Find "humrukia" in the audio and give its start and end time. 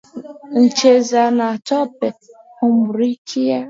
2.59-3.59